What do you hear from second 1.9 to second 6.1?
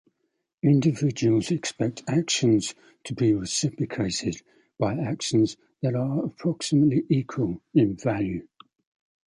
actions to be reciprocated by actions that